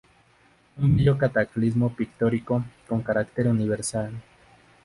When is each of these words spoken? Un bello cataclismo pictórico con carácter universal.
Un 0.77 0.95
bello 0.97 1.15
cataclismo 1.15 1.95
pictórico 1.95 2.63
con 2.87 3.03
carácter 3.03 3.47
universal. 3.47 4.11